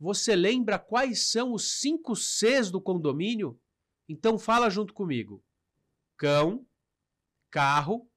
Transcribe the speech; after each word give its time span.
Você 0.00 0.36
lembra 0.36 0.78
quais 0.78 1.28
são 1.30 1.52
os 1.52 1.80
cinco 1.80 2.14
Cs 2.14 2.70
do 2.70 2.80
condomínio? 2.80 3.58
Então 4.08 4.38
fala 4.38 4.70
junto 4.70 4.94
comigo: 4.94 5.42
cão, 6.16 6.64
carro, 7.50 8.08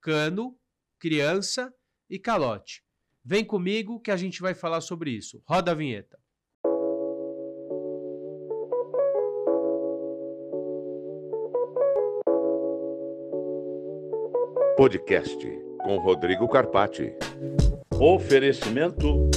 cano, 0.00 0.58
criança 0.98 1.72
e 2.10 2.18
calote. 2.18 2.84
Vem 3.24 3.44
comigo 3.44 4.00
que 4.00 4.10
a 4.10 4.16
gente 4.16 4.42
vai 4.42 4.52
falar 4.52 4.80
sobre 4.80 5.12
isso. 5.12 5.40
Roda 5.46 5.70
a 5.70 5.74
vinheta. 5.74 6.20
Podcast 14.76 15.38
com 15.84 15.98
Rodrigo 15.98 16.48
Carpati. 16.48 17.14
Oferecimento 18.00 19.30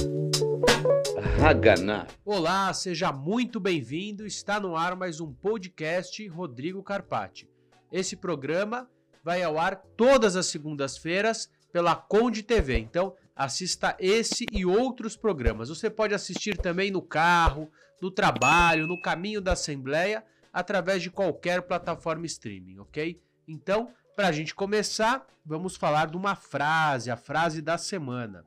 Haganá. 1.42 2.06
Olá, 2.24 2.72
seja 2.72 3.12
muito 3.12 3.60
bem-vindo. 3.60 4.26
Está 4.26 4.58
no 4.58 4.74
ar 4.74 4.96
mais 4.96 5.20
um 5.20 5.32
podcast 5.32 6.26
Rodrigo 6.28 6.82
Carpati. 6.82 7.48
Esse 7.92 8.16
programa 8.16 8.88
vai 9.22 9.42
ao 9.42 9.58
ar 9.58 9.76
todas 9.96 10.34
as 10.34 10.46
segundas-feiras 10.46 11.50
pela 11.70 11.94
Conde 11.94 12.42
TV. 12.42 12.78
Então, 12.78 13.14
assista 13.34 13.94
esse 14.00 14.46
e 14.50 14.64
outros 14.64 15.16
programas. 15.16 15.68
Você 15.68 15.90
pode 15.90 16.14
assistir 16.14 16.56
também 16.56 16.90
no 16.90 17.02
carro, 17.02 17.70
no 18.00 18.10
trabalho, 18.10 18.86
no 18.86 19.00
caminho 19.00 19.40
da 19.40 19.52
Assembleia, 19.52 20.24
através 20.52 21.02
de 21.02 21.10
qualquer 21.10 21.62
plataforma 21.62 22.24
streaming, 22.26 22.78
ok? 22.78 23.20
Então, 23.46 23.90
para 24.16 24.28
a 24.28 24.32
gente 24.32 24.54
começar, 24.54 25.26
vamos 25.44 25.76
falar 25.76 26.06
de 26.06 26.16
uma 26.16 26.34
frase, 26.34 27.10
a 27.10 27.16
frase 27.16 27.60
da 27.60 27.76
semana. 27.76 28.42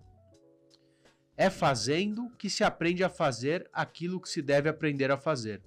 É 1.40 1.50
fazendo 1.50 2.30
que 2.38 2.50
se 2.50 2.66
aprende 2.66 3.02
a 3.02 3.08
fazer 3.08 3.70
aquilo 3.72 4.20
que 4.20 4.28
se 4.28 4.42
deve 4.42 4.68
aprender 4.68 5.10
a 5.10 5.18
fazer. 5.18 5.62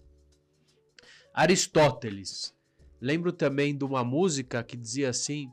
Aristóteles. 1.32 2.54
Lembro 3.00 3.32
também 3.32 3.74
de 3.74 3.82
uma 3.82 4.04
música 4.04 4.62
que 4.62 4.76
dizia 4.76 5.08
assim: 5.08 5.50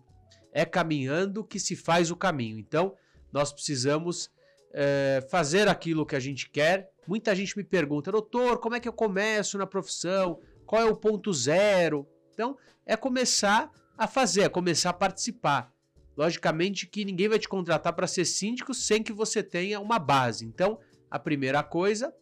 é 0.51 0.65
caminhando 0.65 1.41
que 1.41 1.57
se 1.57 1.73
faz 1.73 2.11
o 2.11 2.17
caminho. 2.17 2.59
Então, 2.59 2.97
nós 3.31 3.53
precisamos 3.53 4.29
é, 4.73 5.25
fazer 5.31 5.69
aquilo 5.69 6.05
que 6.05 6.17
a 6.17 6.19
gente 6.19 6.49
quer. 6.49 6.91
Muita 7.07 7.33
gente 7.33 7.55
me 7.55 7.63
pergunta, 7.63 8.11
doutor, 8.11 8.59
como 8.59 8.75
é 8.75 8.81
que 8.81 8.89
eu 8.89 8.93
começo 8.93 9.57
na 9.57 9.65
profissão? 9.65 10.41
Qual 10.65 10.81
é 10.81 10.85
o 10.85 10.97
ponto 10.97 11.31
zero? 11.31 12.05
Então, 12.33 12.57
é 12.85 12.97
começar 12.97 13.71
a 13.97 14.05
fazer, 14.05 14.41
é 14.41 14.49
começar 14.49 14.89
a 14.89 14.93
participar. 14.93 15.73
Logicamente 16.19 16.85
que 16.85 17.05
ninguém 17.05 17.29
vai 17.29 17.39
te 17.39 17.47
contratar 17.47 17.93
para 17.93 18.05
ser 18.05 18.25
síndico 18.25 18.73
sem 18.73 19.01
que 19.01 19.13
você 19.13 19.41
tenha 19.41 19.79
uma 19.79 19.97
base. 19.97 20.45
Então, 20.45 20.77
a 21.09 21.17
primeira 21.17 21.63
coisa, 21.63 22.13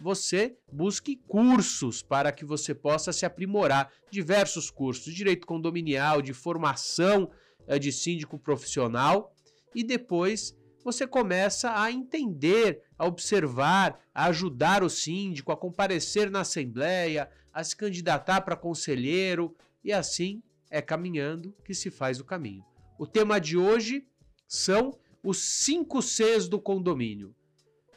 você 0.00 0.56
busque 0.72 1.16
cursos 1.26 2.00
para 2.00 2.30
que 2.30 2.44
você 2.44 2.72
possa 2.72 3.12
se 3.12 3.26
aprimorar. 3.26 3.90
Diversos 4.08 4.70
cursos, 4.70 5.06
de 5.06 5.14
direito 5.14 5.48
condominial, 5.48 6.22
de 6.22 6.32
formação 6.32 7.28
eh, 7.66 7.76
de 7.76 7.90
síndico 7.90 8.38
profissional. 8.38 9.34
E 9.74 9.82
depois 9.82 10.56
você 10.84 11.04
começa 11.04 11.76
a 11.76 11.90
entender, 11.90 12.84
a 12.96 13.04
observar, 13.04 13.98
a 14.14 14.26
ajudar 14.26 14.84
o 14.84 14.88
síndico, 14.88 15.50
a 15.50 15.56
comparecer 15.56 16.30
na 16.30 16.42
assembleia, 16.42 17.28
a 17.52 17.64
se 17.64 17.74
candidatar 17.74 18.42
para 18.42 18.54
conselheiro 18.54 19.56
e 19.82 19.92
assim 19.92 20.40
é 20.70 20.80
caminhando 20.80 21.52
que 21.64 21.74
se 21.74 21.90
faz 21.90 22.20
o 22.20 22.24
caminho. 22.24 22.69
O 23.00 23.06
tema 23.06 23.40
de 23.40 23.56
hoje 23.56 24.06
são 24.46 24.94
os 25.22 25.38
5 25.38 26.02
Cs 26.02 26.46
do 26.46 26.60
condomínio. 26.60 27.34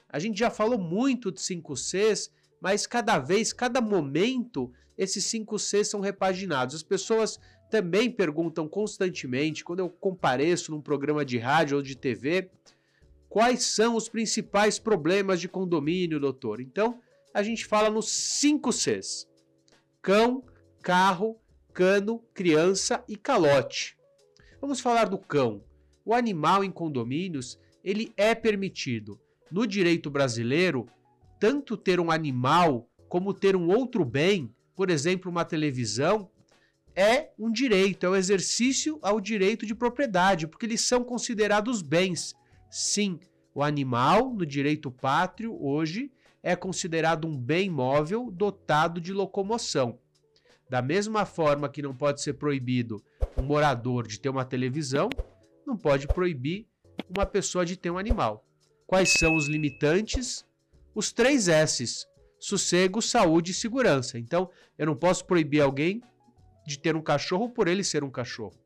A 0.08 0.18
gente 0.18 0.40
já 0.40 0.50
falou 0.50 0.80
muito 0.80 1.30
de 1.30 1.42
5 1.42 1.76
Cs, 1.76 2.32
mas 2.62 2.88
cada 2.88 3.20
vez, 3.20 3.52
cada 3.52 3.82
momento, 3.82 4.72
esses 4.98 5.26
5 5.26 5.60
Cs 5.60 5.90
são 5.90 6.00
repaginados. 6.00 6.74
As 6.74 6.84
pessoas 6.84 7.38
também 7.70 8.10
perguntam 8.10 8.66
constantemente, 8.66 9.66
quando 9.66 9.80
eu 9.80 9.90
compareço 9.90 10.72
num 10.72 10.82
programa 10.82 11.26
de 11.26 11.38
rádio 11.38 11.76
ou 11.76 11.84
de 11.84 11.98
TV, 11.98 12.50
quais 13.28 13.62
são 13.64 13.98
os 13.98 14.08
principais 14.08 14.80
problemas 14.80 15.42
de 15.42 15.50
condomínio, 15.50 16.18
doutor? 16.18 16.62
Então, 16.62 17.02
a 17.34 17.44
gente 17.44 17.66
fala 17.66 17.90
nos 17.90 18.10
5 18.10 18.72
Cs: 18.72 19.28
cão, 20.02 20.46
carro, 20.82 21.38
cano, 21.74 22.24
criança 22.34 23.04
e 23.06 23.18
calote. 23.18 23.98
Vamos 24.64 24.80
falar 24.80 25.10
do 25.10 25.18
cão. 25.18 25.62
O 26.06 26.14
animal 26.14 26.64
em 26.64 26.72
condomínios, 26.72 27.60
ele 27.84 28.14
é 28.16 28.34
permitido. 28.34 29.20
No 29.52 29.68
direito 29.68 30.10
brasileiro, 30.10 30.88
tanto 31.38 31.76
ter 31.76 32.00
um 32.00 32.10
animal 32.10 32.90
como 33.10 33.34
ter 33.34 33.58
um 33.58 33.68
outro 33.68 34.06
bem, 34.06 34.56
por 34.74 34.90
exemplo, 34.90 35.30
uma 35.30 35.44
televisão, 35.44 36.32
é 36.96 37.32
um 37.38 37.52
direito, 37.52 38.06
é 38.06 38.10
o 38.10 38.14
um 38.14 38.16
exercício 38.16 38.98
ao 39.02 39.20
direito 39.20 39.66
de 39.66 39.76
propriedade, 39.76 40.48
porque 40.48 40.66
eles 40.66 40.80
são 40.80 41.04
considerados 41.04 41.82
bens. 41.82 42.34
Sim, 42.72 43.20
o 43.54 43.62
animal, 43.62 44.34
no 44.34 44.46
direito 44.46 44.90
pátrio, 44.90 45.62
hoje, 45.62 46.10
é 46.42 46.56
considerado 46.56 47.28
um 47.28 47.38
bem 47.38 47.70
móvel 47.70 48.32
dotado 48.32 49.02
de 49.02 49.12
locomoção. 49.12 50.00
Da 50.70 50.82
mesma 50.82 51.26
forma 51.26 51.70
que 51.70 51.82
não 51.82 51.96
pode 51.96 52.22
ser 52.22 52.34
proibido 52.34 53.04
um 53.38 53.44
morador 53.44 54.08
de 54.08 54.20
ter 54.20 54.30
uma 54.30 54.46
televisão, 54.46 55.10
não 55.66 55.78
pode 55.78 56.08
proibir 56.08 56.68
uma 57.10 57.26
pessoa 57.26 57.66
de 57.66 57.78
ter 57.78 57.90
um 57.90 57.98
animal. 57.98 58.46
Quais 58.86 59.14
são 59.14 59.36
os 59.36 59.48
limitantes? 59.48 60.46
Os 60.96 61.12
três 61.12 61.48
S's: 61.48 62.08
sossego, 62.40 63.02
saúde 63.02 63.52
e 63.52 63.54
segurança. 63.54 64.18
Então, 64.18 64.50
eu 64.78 64.86
não 64.86 64.96
posso 64.96 65.26
proibir 65.26 65.62
alguém 65.62 66.02
de 66.66 66.80
ter 66.80 66.96
um 66.96 67.02
cachorro 67.02 67.50
por 67.50 67.68
ele 67.68 67.84
ser 67.84 68.04
um 68.04 68.10
cachorro. 68.10 68.58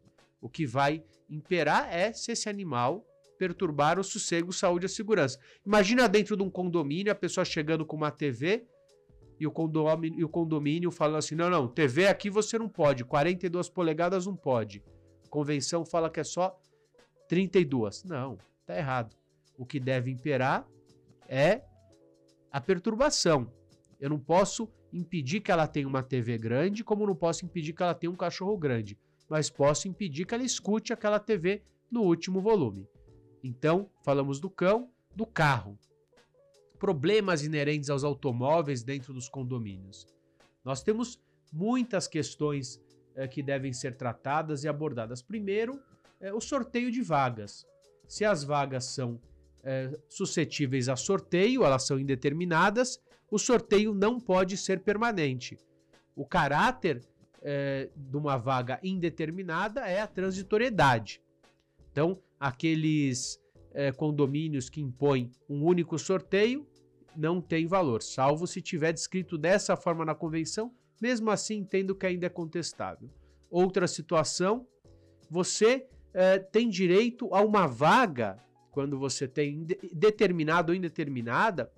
O 0.42 0.50
que 0.50 0.66
vai 0.66 1.04
imperar 1.30 1.94
é 1.94 2.14
se 2.14 2.32
esse 2.32 2.48
animal 2.48 3.06
perturbar 3.38 4.00
o 4.00 4.04
sossego, 4.04 4.52
saúde 4.52 4.88
e 4.88 4.90
segurança. 4.90 5.40
Imagina 5.66 6.08
dentro 6.08 6.36
de 6.36 6.44
um 6.44 6.50
condomínio 6.50 7.12
a 7.12 7.16
pessoa 7.16 7.46
chegando 7.46 7.86
com 7.86 7.96
uma 7.96 8.12
TV 8.12 8.66
e 9.40 9.46
o 9.46 9.52
condomínio, 9.52 10.20
e 10.20 10.24
o 10.24 10.30
condomínio 10.30 10.92
falando 10.92 11.18
assim: 11.18 11.36
não, 11.36 11.50
não, 11.50 11.68
TV 11.68 12.08
aqui 12.08 12.30
você 12.30 12.58
não 12.58 12.68
pode, 12.68 13.06
42 13.06 13.70
polegadas 13.70 14.26
não 14.26 14.36
pode. 14.36 14.84
Convenção 15.30 15.86
fala 15.86 16.10
que 16.10 16.20
é 16.20 16.24
só 16.24 16.60
32. 17.28 18.04
Não, 18.04 18.38
tá 18.66 18.78
errado. 18.78 19.16
O 19.58 19.66
que 19.66 19.80
deve 19.80 20.10
imperar 20.12 20.68
é 21.28 21.62
a 22.52 22.62
perturbação. 22.62 23.52
Eu 24.00 24.10
não 24.10 24.20
posso 24.20 24.70
impedir 24.94 25.42
que 25.42 25.52
ela 25.52 25.68
tenha 25.68 25.88
uma 25.88 26.02
TV 26.02 26.38
grande, 26.38 26.84
como 26.84 27.06
não 27.06 27.16
posso 27.16 27.46
impedir 27.46 27.74
que 27.74 27.84
ela 27.84 27.94
tenha 27.94 28.12
um 28.12 28.16
cachorro 28.16 28.58
grande, 28.58 28.98
mas 29.30 29.50
posso 29.50 29.88
impedir 29.88 30.26
que 30.26 30.34
ela 30.34 30.44
escute 30.44 30.94
aquela 30.94 31.20
TV 31.20 31.62
no 31.92 32.04
último 32.04 32.42
volume. 32.42 32.88
Então, 33.44 33.90
falamos 34.04 34.40
do 34.40 34.50
cão, 34.50 34.90
do 35.16 35.26
carro 35.26 35.78
problemas 36.80 37.44
inerentes 37.44 37.90
aos 37.90 38.04
automóveis 38.04 38.84
dentro 38.84 39.14
dos 39.14 39.28
condomínios. 39.28 40.08
Nós 40.64 40.84
temos 40.84 41.20
muitas 41.52 42.08
questões 42.08 42.82
é, 43.16 43.28
que 43.28 43.42
devem 43.42 43.74
ser 43.74 43.96
tratadas 43.96 44.64
e 44.64 44.68
abordadas. 44.68 45.22
Primeiro, 45.22 45.82
é, 46.20 46.34
o 46.34 46.40
sorteio 46.40 46.92
de 46.92 47.02
vagas. 47.02 47.66
Se 48.08 48.24
as 48.24 48.44
vagas 48.44 48.86
são 48.86 49.20
é, 49.64 49.98
suscetíveis 50.08 50.88
a 50.88 50.96
sorteio, 50.96 51.64
elas 51.64 51.84
são 51.84 52.00
indeterminadas, 52.00 53.00
o 53.30 53.38
sorteio 53.38 53.94
não 53.94 54.20
pode 54.20 54.56
ser 54.56 54.82
permanente. 54.82 55.58
O 56.16 56.26
caráter 56.26 57.02
de 57.96 58.18
uma 58.18 58.36
vaga 58.36 58.78
indeterminada 58.84 59.82
é 59.88 60.02
a 60.02 60.08
transitoriedade. 60.08 61.22
Então, 61.92 62.20
aqueles 62.38 63.40
é, 63.78 63.92
condomínios 63.92 64.70
que 64.70 64.82
impõem 64.82 65.32
um 65.48 65.64
único 65.64 66.00
sorteio 66.00 66.66
não 67.16 67.40
tem 67.40 67.68
valor, 67.68 68.02
salvo 68.02 68.48
se 68.48 68.60
tiver 68.60 68.92
descrito 68.92 69.38
dessa 69.38 69.78
forma 69.78 70.04
na 70.04 70.16
convenção, 70.16 70.74
mesmo 71.00 71.30
assim 71.30 71.58
entendo 71.58 71.94
que 71.94 72.08
ainda 72.08 72.26
é 72.26 72.30
contestável. 72.30 73.08
Outra 73.52 73.88
situação, 73.88 74.68
você 75.30 75.88
é, 76.12 76.40
tem 76.40 76.70
direito 76.70 77.32
a 77.36 77.42
uma 77.42 77.68
vaga 77.68 78.44
quando 78.72 78.98
você 78.98 79.28
tem 79.28 79.68
determinado 79.94 80.72
ou 80.72 80.76
indeterminada 80.76 81.72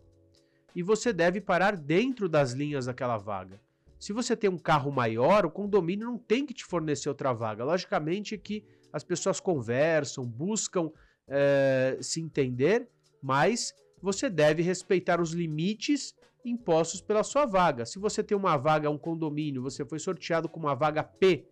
e 0.73 0.81
você 0.81 1.12
deve 1.12 1.41
parar 1.41 1.75
dentro 1.75 2.29
das 2.29 2.53
linhas 2.53 2.85
daquela 2.85 3.18
vaga. 3.18 3.59
Se 4.00 4.13
você 4.13 4.38
tem 4.38 4.50
um 4.50 4.57
carro 4.57 4.89
maior, 4.89 5.45
o 5.45 5.51
condomínio 5.51 6.07
não 6.07 6.18
tem 6.18 6.45
que 6.45 6.53
te 6.53 6.63
fornecer 6.63 7.09
outra 7.09 7.33
vaga. 7.33 7.65
Logicamente 7.65 8.38
que 8.38 8.63
as 8.94 9.03
pessoas 9.03 9.41
conversam, 9.41 10.25
buscam 10.25 10.89
é, 11.29 11.97
se 12.01 12.19
entender, 12.19 12.89
mas 13.21 13.73
você 14.01 14.29
deve 14.29 14.61
respeitar 14.61 15.21
os 15.21 15.31
limites 15.31 16.13
impostos 16.43 17.01
pela 17.01 17.23
sua 17.23 17.45
vaga. 17.45 17.85
Se 17.85 17.99
você 17.99 18.23
tem 18.23 18.37
uma 18.37 18.57
vaga, 18.57 18.89
um 18.89 18.97
condomínio, 18.97 19.61
você 19.61 19.85
foi 19.85 19.99
sorteado 19.99 20.49
com 20.49 20.59
uma 20.59 20.75
vaga 20.75 21.03
P 21.03 21.45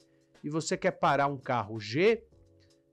e 0.44 0.50
você 0.50 0.78
quer 0.78 0.92
parar 0.92 1.28
um 1.28 1.38
carro 1.38 1.80
G, 1.80 2.24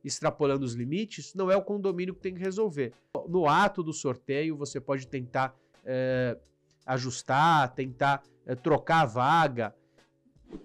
extrapolando 0.05 0.65
os 0.65 0.75
limites, 0.75 1.35
não 1.35 1.51
é 1.51 1.57
o 1.57 1.63
condomínio 1.63 2.15
que 2.15 2.21
tem 2.21 2.35
que 2.35 2.41
resolver. 2.41 2.93
No 3.29 3.49
ato 3.49 3.83
do 3.83 3.93
sorteio, 3.93 4.57
você 4.57 4.81
pode 4.81 5.07
tentar 5.07 5.57
é, 5.85 6.37
ajustar, 6.85 7.75
tentar 7.75 8.23
é, 8.45 8.55
trocar 8.55 9.03
a 9.03 9.07
vaga. 9.07 9.75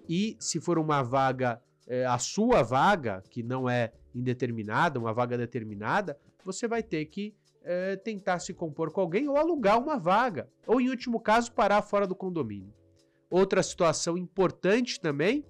E 0.08 0.36
se 0.38 0.60
for 0.60 0.78
uma 0.78 1.02
vaga, 1.02 1.62
é, 1.86 2.04
a 2.04 2.18
sua 2.18 2.62
vaga, 2.62 3.22
que 3.30 3.42
não 3.42 3.68
é 3.68 3.92
indeterminada, 4.14 4.98
uma 4.98 5.12
vaga 5.12 5.36
determinada, 5.36 6.18
você 6.44 6.66
vai 6.66 6.82
ter 6.82 7.04
que 7.06 7.34
é, 7.62 7.96
tentar 7.96 8.38
se 8.38 8.52
compor 8.54 8.90
com 8.90 9.00
alguém 9.00 9.28
ou 9.28 9.36
alugar 9.36 9.78
uma 9.78 9.98
vaga. 9.98 10.48
Ou, 10.66 10.80
em 10.80 10.88
último 10.88 11.20
caso, 11.20 11.52
parar 11.52 11.82
fora 11.82 12.06
do 12.06 12.14
condomínio. 12.14 12.72
Outra 13.30 13.62
situação 13.62 14.16
importante 14.18 15.00
também 15.00 15.44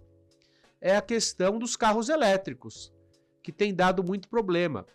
é 0.81 0.97
a 0.97 1.03
questão 1.03 1.59
dos 1.59 1.77
carros 1.77 2.09
elétricos, 2.09 2.93
que 3.43 3.53
tem 3.53 3.75
dado 3.75 4.03
muito 4.03 4.29
problema. 4.29 4.87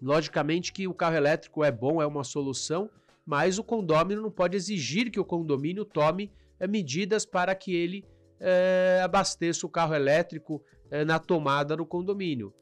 Logicamente 0.00 0.72
que 0.72 0.86
o 0.86 0.94
carro 0.94 1.16
elétrico 1.16 1.64
é 1.64 1.72
bom, 1.72 2.00
é 2.00 2.06
uma 2.06 2.24
solução, 2.24 2.88
mas 3.26 3.58
o 3.58 3.64
condomínio 3.64 4.22
não 4.22 4.30
pode 4.30 4.56
exigir 4.56 5.10
que 5.10 5.20
o 5.20 5.24
condomínio 5.24 5.84
tome 5.84 6.32
é, 6.58 6.66
medidas 6.66 7.26
para 7.26 7.54
que 7.54 7.74
ele 7.74 8.04
é, 8.40 9.00
abasteça 9.02 9.66
o 9.66 9.70
carro 9.70 9.94
elétrico 9.94 10.62
na 11.06 11.18
tomada 11.18 11.76
no 11.76 11.86
condomínio. 11.86 12.52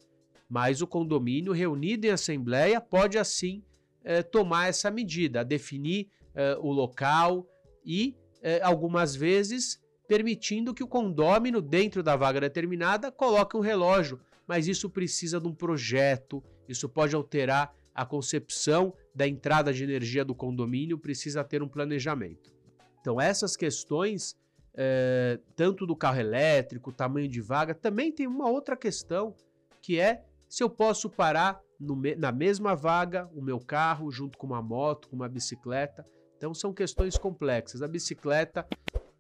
Mas 0.49 0.81
o 0.81 0.87
condomínio, 0.87 1.53
reunido 1.53 2.07
em 2.07 2.11
assembleia, 2.11 2.81
pode 2.81 3.19
assim 3.19 3.63
é, 4.05 4.23
tomar 4.23 4.69
essa 4.69 4.91
medida, 4.91 5.45
definir 5.45 6.09
é, 6.35 6.57
o 6.61 6.71
local 6.71 7.47
e, 7.85 8.15
algumas 8.63 9.17
vezes, 9.17 9.81
permitindo 10.07 10.75
que 10.75 10.85
o 10.85 10.89
condômino, 10.89 11.61
dentro 11.61 12.03
da 12.03 12.15
vaga 12.15 12.41
determinada, 12.41 13.11
coloque 13.11 13.57
um 13.57 13.61
relógio. 13.61 14.21
Mas 14.47 14.69
isso 14.69 14.89
precisa 14.89 15.41
de 15.41 15.49
um 15.49 15.55
projeto, 15.55 16.43
isso 16.69 16.89
pode 16.89 17.15
alterar 17.17 17.75
a 17.93 18.05
concepção 18.05 18.93
da 19.15 19.27
entrada 19.27 19.73
de 19.73 19.83
energia 19.83 20.25
do 20.25 20.35
condomínio, 20.35 20.99
precisa 20.99 21.43
ter 21.43 21.63
um 21.63 21.69
planejamento. 21.69 22.53
Então, 23.01 23.21
essas 23.21 23.57
questões, 23.57 24.37
é, 24.77 25.41
tanto 25.55 25.87
do 25.87 25.97
carro 25.97 26.21
elétrico, 26.21 26.93
tamanho 26.93 27.29
de 27.29 27.41
vaga, 27.41 27.75
também 27.75 28.13
tem 28.13 28.27
uma 28.27 28.49
outra 28.49 28.77
questão, 28.77 29.35
que 29.81 29.99
é 29.99 30.23
se 30.49 30.63
eu 30.63 30.69
posso 30.69 31.09
parar 31.09 31.61
no, 31.81 32.01
na 32.17 32.31
mesma 32.31 32.77
vaga 32.77 33.29
o 33.35 33.43
meu 33.43 33.59
carro 33.59 34.11
junto 34.11 34.37
com 34.37 34.47
uma 34.47 34.63
moto, 34.63 35.09
com 35.09 35.17
uma 35.17 35.29
bicicleta. 35.29 36.07
Então 36.37 36.53
são 36.53 36.73
questões 36.73 37.17
complexas. 37.17 37.83
A 37.83 37.89
bicicleta 37.89 38.67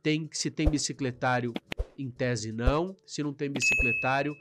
tem 0.02 0.28
se 0.32 0.50
tem 0.50 0.68
bicicletário 0.68 1.52
em 1.98 2.10
tese 2.10 2.52
não, 2.52 2.94
se 3.06 3.22
não 3.22 3.32
tem 3.32 3.50
bicicletário 3.50 4.34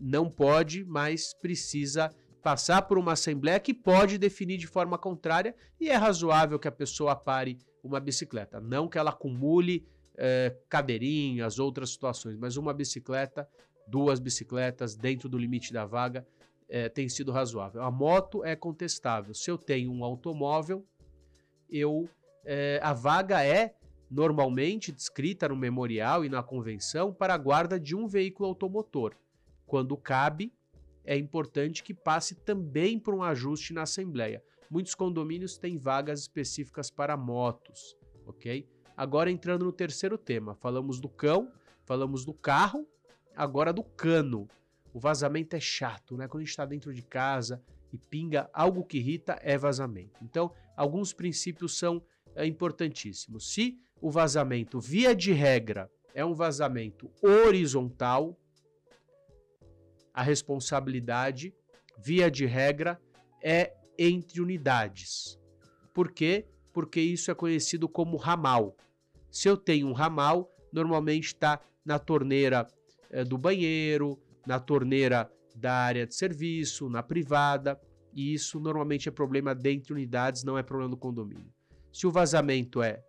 não 0.00 0.28
pode, 0.28 0.84
mas 0.84 1.32
precisa 1.34 2.10
passar 2.42 2.82
por 2.82 2.98
uma 2.98 3.12
assembleia 3.12 3.58
que 3.58 3.72
pode 3.72 4.18
definir 4.18 4.58
de 4.58 4.66
forma 4.66 4.98
contrária 4.98 5.54
e 5.80 5.88
é 5.88 5.96
razoável 5.96 6.58
que 6.58 6.68
a 6.68 6.72
pessoa 6.72 7.16
pare 7.16 7.58
uma 7.82 8.00
bicicleta, 8.00 8.60
não 8.60 8.88
que 8.88 8.98
ela 8.98 9.10
acumule 9.10 9.86
é, 10.16 10.56
cadeirinhas, 10.68 11.58
outras 11.58 11.90
situações, 11.90 12.36
mas 12.36 12.56
uma 12.56 12.72
bicicleta 12.72 13.48
duas 13.86 14.18
bicicletas 14.18 14.96
dentro 14.96 15.28
do 15.28 15.38
limite 15.38 15.72
da 15.72 15.84
vaga 15.84 16.26
é, 16.68 16.88
tem 16.88 17.08
sido 17.08 17.30
razoável. 17.30 17.82
A 17.82 17.90
moto 17.90 18.44
é 18.44 18.56
contestável. 18.56 19.34
Se 19.34 19.50
eu 19.50 19.58
tenho 19.58 19.92
um 19.92 20.04
automóvel, 20.04 20.84
eu 21.70 22.08
é, 22.44 22.78
a 22.82 22.92
vaga 22.92 23.44
é 23.44 23.74
normalmente 24.10 24.92
descrita 24.92 25.48
no 25.48 25.56
memorial 25.56 26.24
e 26.24 26.28
na 26.28 26.42
convenção 26.42 27.12
para 27.12 27.34
a 27.34 27.38
guarda 27.38 27.80
de 27.80 27.96
um 27.96 28.06
veículo 28.06 28.48
automotor. 28.48 29.14
Quando 29.66 29.96
cabe, 29.96 30.52
é 31.04 31.16
importante 31.16 31.82
que 31.82 31.94
passe 31.94 32.34
também 32.34 32.98
por 32.98 33.14
um 33.14 33.22
ajuste 33.22 33.72
na 33.72 33.82
Assembleia. 33.82 34.42
Muitos 34.70 34.94
condomínios 34.94 35.56
têm 35.56 35.78
vagas 35.78 36.20
específicas 36.20 36.90
para 36.90 37.16
motos, 37.16 37.96
ok? 38.26 38.66
Agora 38.96 39.30
entrando 39.30 39.64
no 39.64 39.72
terceiro 39.72 40.16
tema, 40.16 40.54
falamos 40.54 41.00
do 41.00 41.08
cão, 41.08 41.50
falamos 41.84 42.24
do 42.24 42.32
carro 42.32 42.86
agora 43.36 43.72
do 43.72 43.82
cano. 43.82 44.48
O 44.92 45.00
vazamento 45.00 45.56
é 45.56 45.60
chato, 45.60 46.16
né? 46.16 46.28
Quando 46.28 46.42
a 46.42 46.44
gente 46.44 46.50
está 46.50 46.64
dentro 46.64 46.94
de 46.94 47.02
casa 47.02 47.62
e 47.92 47.98
pinga 47.98 48.48
algo 48.52 48.84
que 48.84 48.98
irrita, 48.98 49.38
é 49.42 49.58
vazamento. 49.58 50.22
Então, 50.22 50.52
alguns 50.76 51.12
princípios 51.12 51.76
são 51.76 52.02
é, 52.34 52.46
importantíssimos. 52.46 53.52
Se 53.52 53.78
o 54.00 54.10
vazamento, 54.10 54.80
via 54.80 55.14
de 55.14 55.32
regra, 55.32 55.90
é 56.14 56.24
um 56.24 56.34
vazamento 56.34 57.10
horizontal, 57.20 58.38
a 60.12 60.22
responsabilidade, 60.22 61.52
via 61.98 62.30
de 62.30 62.46
regra, 62.46 63.00
é 63.42 63.74
entre 63.98 64.40
unidades. 64.40 65.38
Por 65.92 66.12
quê? 66.12 66.46
Porque 66.74 67.00
isso 67.00 67.30
é 67.30 67.34
conhecido 67.34 67.88
como 67.88 68.18
ramal. 68.18 68.76
Se 69.30 69.48
eu 69.48 69.56
tenho 69.56 69.86
um 69.86 69.92
ramal, 69.92 70.50
normalmente 70.70 71.28
está 71.28 71.60
na 71.84 71.98
torneira 71.98 72.66
é, 73.10 73.24
do 73.24 73.38
banheiro, 73.38 74.18
na 74.46 74.60
torneira 74.60 75.30
da 75.54 75.72
área 75.72 76.06
de 76.06 76.14
serviço, 76.14 76.90
na 76.90 77.02
privada, 77.02 77.80
e 78.12 78.34
isso 78.34 78.60
normalmente 78.60 79.08
é 79.08 79.12
problema 79.12 79.54
dentro 79.54 79.86
de 79.86 79.92
unidades, 79.92 80.44
não 80.44 80.58
é 80.58 80.62
problema 80.62 80.90
do 80.90 80.96
condomínio. 80.96 81.50
Se 81.92 82.06
o 82.06 82.10
vazamento 82.10 82.82
é 82.82 83.02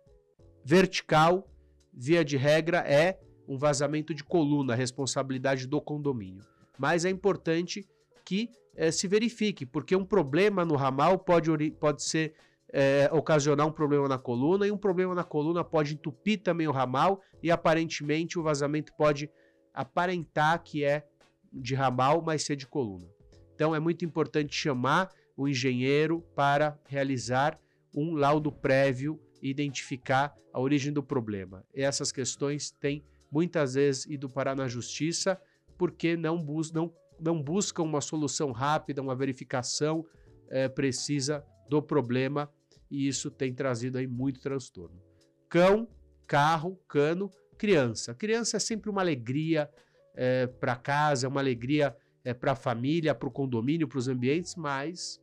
vertical, 0.64 1.48
via 1.92 2.24
de 2.24 2.36
regra 2.36 2.78
é 2.78 3.18
um 3.48 3.58
vazamento 3.58 4.14
de 4.14 4.24
coluna, 4.24 4.74
responsabilidade 4.74 5.66
do 5.66 5.80
condomínio. 5.80 6.44
Mas 6.78 7.04
é 7.04 7.10
importante 7.10 7.86
que 8.24 8.50
é, 8.74 8.90
se 8.90 9.08
verifique, 9.08 9.64
porque 9.64 9.96
um 9.96 10.04
problema 10.04 10.64
no 10.64 10.76
ramal 10.76 11.18
pode, 11.18 11.70
pode 11.72 12.02
ser 12.02 12.34
é, 12.72 13.08
ocasionar 13.12 13.66
um 13.66 13.72
problema 13.72 14.08
na 14.08 14.18
coluna, 14.18 14.66
e 14.66 14.72
um 14.72 14.76
problema 14.76 15.14
na 15.14 15.24
coluna 15.24 15.62
pode 15.64 15.94
entupir 15.94 16.42
também 16.42 16.66
o 16.66 16.72
ramal, 16.72 17.20
e 17.42 17.50
aparentemente 17.50 18.38
o 18.38 18.42
vazamento 18.42 18.92
pode 18.96 19.30
aparentar 19.72 20.62
que 20.62 20.84
é 20.84 21.06
de 21.52 21.74
ramal, 21.74 22.22
mas 22.22 22.42
ser 22.42 22.56
de 22.56 22.66
coluna. 22.66 23.06
Então 23.54 23.74
é 23.74 23.80
muito 23.80 24.04
importante 24.04 24.54
chamar 24.54 25.10
o 25.36 25.48
engenheiro 25.48 26.22
para 26.34 26.78
realizar 26.86 27.58
um 27.94 28.14
laudo 28.14 28.50
prévio 28.50 29.20
e 29.42 29.50
identificar 29.50 30.34
a 30.52 30.60
origem 30.60 30.92
do 30.92 31.02
problema. 31.02 31.64
E 31.74 31.82
essas 31.82 32.10
questões 32.10 32.70
têm 32.70 33.04
muitas 33.30 33.74
vezes 33.74 34.06
ido 34.06 34.28
parar 34.28 34.54
na 34.54 34.68
justiça 34.68 35.40
porque 35.76 36.16
não, 36.16 36.42
bus 36.42 36.72
não, 36.72 36.92
não 37.20 37.42
buscam 37.42 37.82
uma 37.82 38.00
solução 38.00 38.52
rápida, 38.52 39.02
uma 39.02 39.14
verificação 39.14 40.04
é, 40.48 40.68
precisa 40.68 41.44
do 41.68 41.82
problema 41.82 42.50
e 42.90 43.08
isso 43.08 43.30
tem 43.30 43.52
trazido 43.52 43.98
aí 43.98 44.06
muito 44.06 44.40
transtorno. 44.40 45.00
Cão, 45.48 45.88
carro, 46.26 46.80
cano 46.88 47.30
criança. 47.56 48.14
Criança 48.14 48.56
é 48.56 48.60
sempre 48.60 48.90
uma 48.90 49.00
alegria 49.00 49.68
é, 50.14 50.46
para 50.46 50.76
casa, 50.76 51.28
uma 51.28 51.40
alegria 51.40 51.96
é, 52.24 52.34
para 52.34 52.52
a 52.52 52.56
família, 52.56 53.14
para 53.14 53.28
o 53.28 53.32
condomínio, 53.32 53.88
para 53.88 53.98
os 53.98 54.08
ambientes, 54.08 54.54
mas 54.54 55.20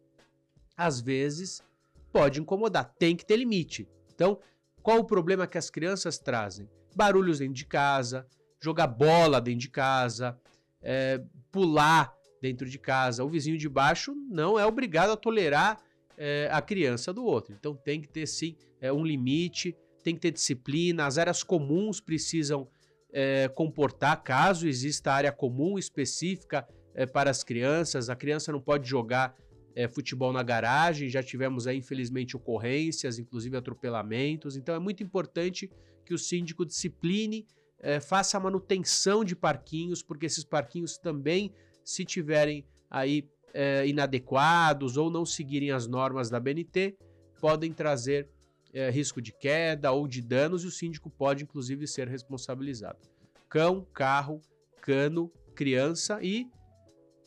às 0.75 0.99
vezes 0.99 1.63
pode 2.11 2.39
incomodar. 2.39 2.93
Tem 2.97 3.15
que 3.15 3.25
ter 3.25 3.37
limite. 3.37 3.87
Então, 4.13 4.39
qual 4.81 4.99
o 4.99 5.05
problema 5.05 5.47
que 5.47 5.57
as 5.57 5.69
crianças 5.69 6.17
trazem? 6.17 6.69
Barulhos 6.95 7.39
dentro 7.39 7.55
de 7.55 7.65
casa, 7.65 8.27
jogar 8.61 8.87
bola 8.87 9.41
dentro 9.41 9.61
de 9.61 9.69
casa, 9.69 10.37
é, 10.81 11.21
pular 11.51 12.13
dentro 12.41 12.69
de 12.69 12.77
casa. 12.77 13.23
O 13.23 13.29
vizinho 13.29 13.57
de 13.57 13.69
baixo 13.69 14.13
não 14.29 14.59
é 14.59 14.65
obrigado 14.65 15.11
a 15.11 15.17
tolerar 15.17 15.81
é, 16.17 16.49
a 16.51 16.61
criança 16.61 17.13
do 17.13 17.23
outro. 17.23 17.53
Então 17.53 17.75
tem 17.75 18.01
que 18.01 18.07
ter 18.07 18.27
sim 18.27 18.55
é, 18.79 18.91
um 18.91 19.05
limite 19.05 19.75
tem 20.03 20.13
que 20.13 20.21
ter 20.21 20.31
disciplina, 20.31 21.05
as 21.05 21.17
áreas 21.17 21.41
comuns 21.41 21.99
precisam 21.99 22.67
é, 23.11 23.47
comportar, 23.47 24.21
caso 24.21 24.67
exista 24.67 25.13
área 25.13 25.31
comum 25.31 25.79
específica 25.79 26.67
é, 26.93 27.05
para 27.05 27.31
as 27.31 27.43
crianças, 27.43 28.09
a 28.09 28.15
criança 28.15 28.51
não 28.51 28.59
pode 28.59 28.87
jogar 28.87 29.35
é, 29.75 29.87
futebol 29.87 30.31
na 30.31 30.43
garagem, 30.43 31.09
já 31.09 31.23
tivemos 31.23 31.65
aí, 31.65 31.77
infelizmente, 31.77 32.35
ocorrências, 32.35 33.17
inclusive 33.17 33.55
atropelamentos, 33.57 34.57
então 34.57 34.75
é 34.75 34.79
muito 34.79 35.01
importante 35.01 35.71
que 36.05 36.13
o 36.13 36.17
síndico 36.17 36.65
discipline, 36.65 37.47
é, 37.79 37.99
faça 37.99 38.37
a 38.37 38.39
manutenção 38.39 39.23
de 39.23 39.35
parquinhos, 39.35 40.03
porque 40.03 40.25
esses 40.25 40.43
parquinhos 40.43 40.97
também, 40.97 41.51
se 41.83 42.05
tiverem 42.05 42.65
aí 42.89 43.27
é, 43.53 43.87
inadequados 43.87 44.97
ou 44.97 45.09
não 45.09 45.25
seguirem 45.25 45.71
as 45.71 45.87
normas 45.87 46.29
da 46.29 46.39
BNT, 46.39 46.97
podem 47.39 47.71
trazer 47.71 48.29
é, 48.73 48.89
risco 48.89 49.21
de 49.21 49.31
queda 49.31 49.91
ou 49.91 50.07
de 50.07 50.21
danos 50.21 50.63
e 50.63 50.67
o 50.67 50.71
síndico 50.71 51.09
pode, 51.09 51.43
inclusive, 51.43 51.87
ser 51.87 52.07
responsabilizado. 52.07 52.99
Cão, 53.47 53.85
carro, 53.93 54.41
cano, 54.81 55.31
criança 55.53 56.19
e 56.21 56.49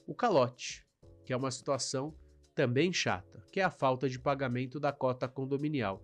o 0.06 0.14
calote, 0.14 0.84
que 1.24 1.32
é 1.32 1.36
uma 1.36 1.50
situação 1.50 2.14
também 2.54 2.92
chata, 2.92 3.44
que 3.52 3.60
é 3.60 3.64
a 3.64 3.70
falta 3.70 4.08
de 4.08 4.18
pagamento 4.18 4.80
da 4.80 4.92
cota 4.92 5.28
condominial. 5.28 6.02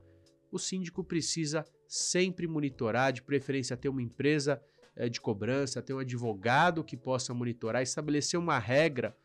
O 0.50 0.59
síndico 0.59 1.02
precisa 1.02 1.64
sempre 1.88 2.47
monitorar, 2.47 3.12
de 3.12 3.23
preferência 3.23 3.76
ter 3.76 3.88
uma 3.88 4.02
empresa 4.02 4.62
é, 4.95 5.09
de 5.09 5.21
cobrança, 5.21 5.83
ter 5.83 5.95
um 5.95 5.99
advogado 5.99 6.85
que 6.85 6.97
possa 6.97 7.33
monitorar, 7.35 7.83
estabelecer 7.83 8.38
uma 8.38 8.59
regra, 8.59 9.17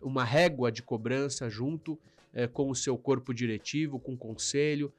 uma 0.00 0.24
régua 0.24 0.70
de 0.70 0.82
cobrança 0.82 1.48
junto 1.48 1.98
é, 2.32 2.46
com 2.46 2.70
o 2.70 2.74
seu 2.74 2.96
corpo 2.96 3.34
diretivo, 3.34 3.98
com 3.98 4.14
o 4.14 4.18
conselho, 4.18 4.92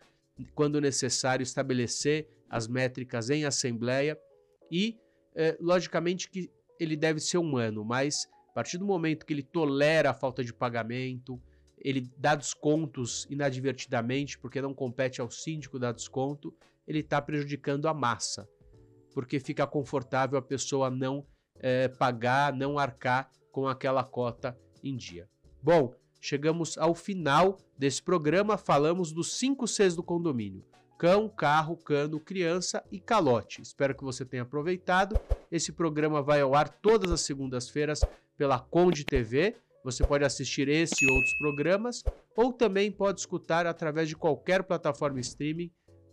quando 0.53 0.81
necessário, 0.81 1.43
estabelecer 1.43 2.27
as 2.49 2.67
métricas 2.67 3.29
em 3.29 3.45
assembleia. 3.45 4.19
E, 4.71 4.97
é, 5.35 5.57
logicamente, 5.59 6.29
que 6.29 6.49
ele 6.79 6.95
deve 6.95 7.19
ser 7.19 7.37
humano, 7.37 7.83
mas 7.83 8.27
a 8.49 8.53
partir 8.53 8.77
do 8.77 8.85
momento 8.85 9.25
que 9.25 9.33
ele 9.33 9.43
tolera 9.43 10.11
a 10.11 10.13
falta 10.13 10.43
de 10.43 10.53
pagamento, 10.53 11.41
ele 11.77 12.09
dá 12.17 12.35
descontos 12.35 13.27
inadvertidamente, 13.29 14.37
porque 14.37 14.61
não 14.61 14.73
compete 14.73 15.19
ao 15.19 15.29
síndico 15.29 15.79
dar 15.79 15.91
desconto, 15.91 16.53
ele 16.87 16.99
está 16.99 17.21
prejudicando 17.21 17.87
a 17.87 17.93
massa, 17.93 18.47
porque 19.13 19.39
fica 19.39 19.65
confortável 19.65 20.37
a 20.37 20.41
pessoa 20.41 20.89
não 20.89 21.25
é, 21.59 21.87
pagar, 21.87 22.53
não 22.53 22.77
arcar 22.77 23.29
com 23.51 23.67
aquela 23.67 24.03
cota 24.03 24.57
em 24.83 24.95
dia. 24.95 25.27
Bom, 25.61 25.93
chegamos 26.19 26.77
ao 26.77 26.93
final 26.93 27.57
desse 27.77 28.01
programa, 28.01 28.57
falamos 28.57 29.11
dos 29.11 29.33
cinco 29.37 29.67
Cs 29.67 29.95
do 29.95 30.03
condomínio: 30.03 30.63
cão, 30.97 31.29
carro, 31.29 31.77
cano, 31.77 32.19
criança 32.19 32.83
e 32.91 32.99
calote. 32.99 33.61
Espero 33.61 33.95
que 33.95 34.03
você 34.03 34.25
tenha 34.25 34.43
aproveitado. 34.43 35.19
Esse 35.51 35.71
programa 35.71 36.21
vai 36.21 36.41
ao 36.41 36.55
ar 36.55 36.69
todas 36.69 37.11
as 37.11 37.21
segundas-feiras 37.21 38.01
pela 38.37 38.59
Conde 38.59 39.05
TV. 39.05 39.55
Você 39.83 40.05
pode 40.05 40.23
assistir 40.23 40.69
esse 40.69 41.03
e 41.03 41.11
outros 41.11 41.33
programas, 41.33 42.03
ou 42.35 42.53
também 42.53 42.89
pode 42.89 43.19
escutar 43.19 43.67
através 43.67 44.07
de 44.07 44.15
qualquer 44.15 44.63
plataforma 44.63 45.19
streaming, 45.19 45.69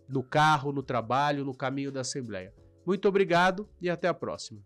no 0.09 0.25
carro, 0.25 0.73
no 0.73 0.83
trabalho, 0.83 1.45
no 1.45 1.55
caminho 1.55 1.93
da 1.93 2.01
Assembleia. 2.01 2.53
Muito 2.85 3.07
obrigado 3.07 3.69
e 3.81 3.89
até 3.89 4.09
a 4.09 4.15
próxima. 4.15 4.61